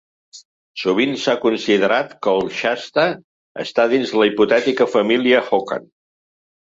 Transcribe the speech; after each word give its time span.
Sovint 0.83 1.11
s'ha 1.23 1.33
considerat 1.41 2.15
que 2.27 2.33
el 2.39 2.49
shasta 2.59 3.03
està 3.65 3.85
dins 3.91 4.15
la 4.21 4.27
hipotètica 4.31 4.89
família 4.95 5.43
hocan. 5.59 5.87